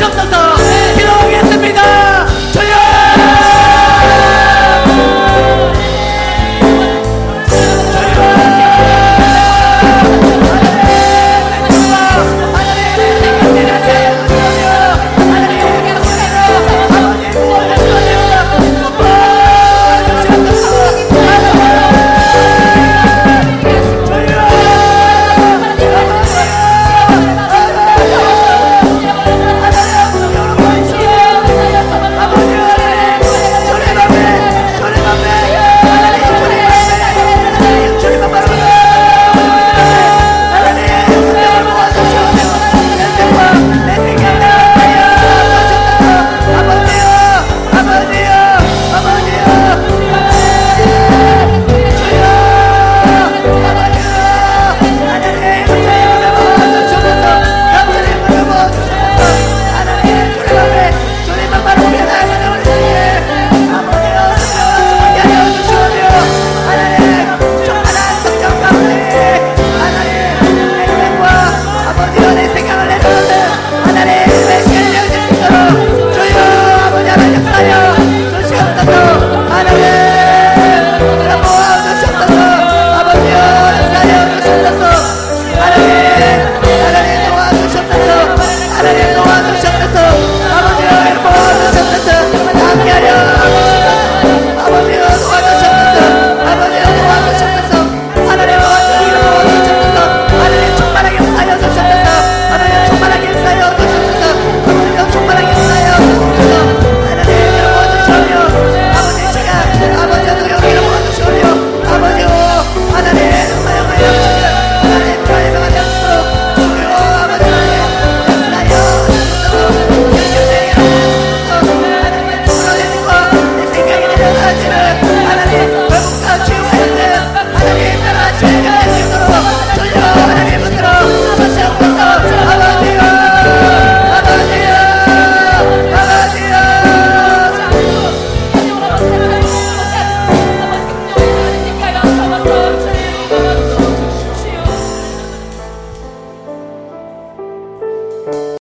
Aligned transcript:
주셨소서 0.00 0.56
기도 0.96 1.19